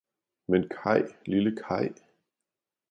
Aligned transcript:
Men 0.47 0.67
Kay, 0.67 1.05
lille 1.25 1.53
Kay! 1.57 1.93